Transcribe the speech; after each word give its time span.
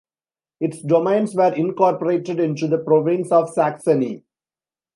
Its 0.59 0.81
domains 0.81 1.35
were 1.35 1.53
incorporated 1.53 2.39
into 2.39 2.67
the 2.67 2.79
Province 2.79 3.31
of 3.31 3.51
Saxony. 3.51 4.23